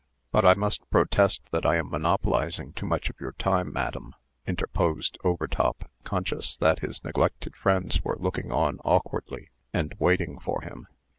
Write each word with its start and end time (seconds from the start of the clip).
"But 0.31 0.45
I 0.45 0.55
must 0.55 0.89
protest 0.89 1.51
that 1.51 1.63
I 1.63 1.75
am 1.75 1.91
monopolizing 1.91 2.73
too 2.73 2.87
much 2.87 3.11
of 3.11 3.19
your 3.21 3.33
time, 3.33 3.71
madam," 3.71 4.15
interposed 4.47 5.19
Overtop, 5.23 5.91
conscious 6.03 6.57
that 6.57 6.79
his 6.79 7.03
neglected 7.03 7.55
friends 7.55 8.03
were 8.03 8.17
looking 8.17 8.51
on 8.51 8.79
awkwardly, 8.79 9.51
and 9.75 9.93
waiting 9.99 10.39
for 10.39 10.61
him. 10.63 10.87